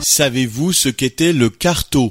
[0.00, 2.10] Savez-vous ce qu'était le carto?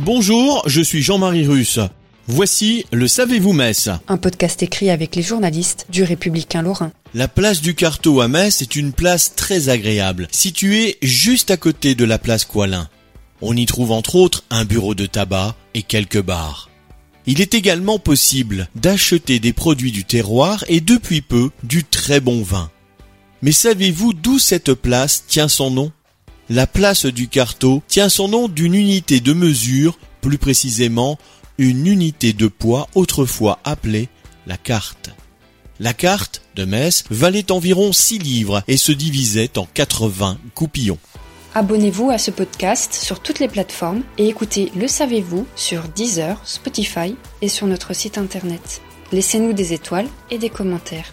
[0.00, 1.78] Bonjour, je suis Jean-Marie Russe.
[2.26, 6.90] Voici le Savez-vous Metz Un podcast écrit avec les journalistes du Républicain Lorrain.
[7.14, 11.94] La place du Carto à Metz est une place très agréable, située juste à côté
[11.94, 12.88] de la place Coilin.
[13.40, 16.70] On y trouve entre autres un bureau de tabac et quelques bars.
[17.26, 22.42] Il est également possible d'acheter des produits du terroir et depuis peu du très bon
[22.42, 22.68] vin.
[23.42, 25.92] Mais savez-vous d'où cette place tient son nom?
[26.48, 31.18] La place du Carto tient son nom d'une unité de mesure, plus précisément
[31.58, 34.08] une unité de poids autrefois appelée
[34.46, 35.10] la carte.
[35.80, 40.98] La carte de Metz valait environ 6 livres et se divisait en 80 coupillons.
[41.54, 47.16] Abonnez-vous à ce podcast sur toutes les plateformes et écoutez Le Savez-vous sur Deezer, Spotify
[47.40, 48.80] et sur notre site internet.
[49.10, 51.12] Laissez-nous des étoiles et des commentaires.